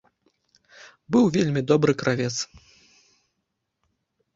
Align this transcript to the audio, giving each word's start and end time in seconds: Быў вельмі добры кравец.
Быў 1.17 1.23
вельмі 1.37 1.61
добры 1.75 1.93
кравец. 2.03 2.33